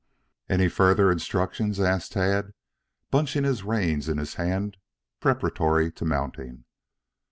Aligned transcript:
"Any 0.49 0.67
further 0.67 1.11
instructions?" 1.11 1.79
asked 1.79 2.13
Tad, 2.13 2.53
bunching 3.11 3.43
the 3.43 3.61
reins 3.63 4.09
in 4.09 4.17
his 4.17 4.33
hand 4.33 4.77
preparatory 5.19 5.91
to 5.91 6.05
mounting. 6.05 6.65